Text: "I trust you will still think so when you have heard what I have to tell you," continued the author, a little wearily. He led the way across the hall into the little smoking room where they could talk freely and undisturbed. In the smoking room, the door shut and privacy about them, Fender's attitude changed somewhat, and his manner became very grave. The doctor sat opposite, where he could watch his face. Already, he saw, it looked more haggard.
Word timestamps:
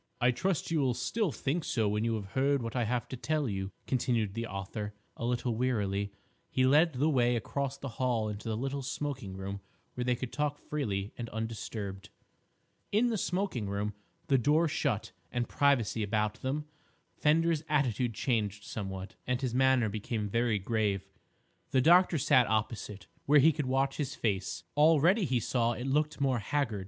"I 0.19 0.31
trust 0.31 0.71
you 0.71 0.79
will 0.79 0.95
still 0.95 1.31
think 1.31 1.63
so 1.63 1.87
when 1.87 2.03
you 2.03 2.15
have 2.15 2.31
heard 2.31 2.63
what 2.63 2.75
I 2.75 2.85
have 2.85 3.07
to 3.09 3.15
tell 3.15 3.47
you," 3.47 3.71
continued 3.85 4.33
the 4.33 4.47
author, 4.47 4.95
a 5.15 5.25
little 5.25 5.53
wearily. 5.53 6.11
He 6.49 6.65
led 6.65 6.93
the 6.93 7.07
way 7.07 7.35
across 7.35 7.77
the 7.77 7.87
hall 7.99 8.27
into 8.27 8.49
the 8.49 8.57
little 8.57 8.81
smoking 8.81 9.37
room 9.37 9.61
where 9.93 10.03
they 10.03 10.15
could 10.15 10.33
talk 10.33 10.57
freely 10.57 11.13
and 11.19 11.29
undisturbed. 11.29 12.09
In 12.91 13.09
the 13.09 13.15
smoking 13.17 13.69
room, 13.69 13.93
the 14.25 14.39
door 14.39 14.67
shut 14.67 15.11
and 15.31 15.47
privacy 15.47 16.01
about 16.01 16.41
them, 16.41 16.65
Fender's 17.17 17.63
attitude 17.69 18.15
changed 18.15 18.63
somewhat, 18.63 19.13
and 19.27 19.39
his 19.39 19.53
manner 19.53 19.87
became 19.87 20.27
very 20.27 20.57
grave. 20.57 21.05
The 21.69 21.79
doctor 21.79 22.17
sat 22.17 22.47
opposite, 22.47 23.05
where 23.27 23.37
he 23.37 23.51
could 23.53 23.67
watch 23.67 23.97
his 23.97 24.15
face. 24.15 24.63
Already, 24.75 25.25
he 25.25 25.39
saw, 25.39 25.73
it 25.73 25.85
looked 25.85 26.19
more 26.19 26.39
haggard. 26.39 26.79